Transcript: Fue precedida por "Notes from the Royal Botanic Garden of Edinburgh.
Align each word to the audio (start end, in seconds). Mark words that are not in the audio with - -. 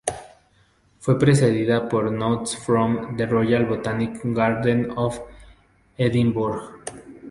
Fue 0.97 1.19
precedida 1.19 1.87
por 1.87 2.11
"Notes 2.11 2.55
from 2.57 3.15
the 3.17 3.27
Royal 3.27 3.67
Botanic 3.67 4.19
Garden 4.23 4.89
of 4.95 5.21
Edinburgh. 5.95 6.81